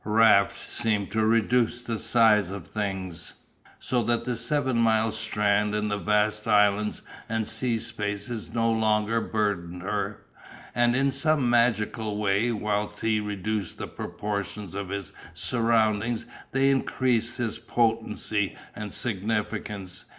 [0.03, 3.33] Raft seemed to reduce the size of things,
[3.77, 9.21] so that the seven mile strand and the vast islands and sea spaces no longer
[9.21, 10.25] burdened her,
[10.73, 17.35] and in some magical way whilst he reduced the proportions of his surroundings they increased
[17.37, 20.05] his potency and significance.